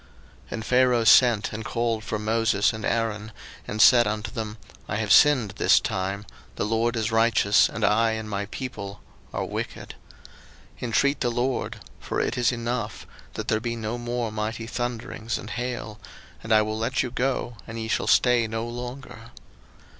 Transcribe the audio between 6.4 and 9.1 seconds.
the LORD is righteous, and I and my people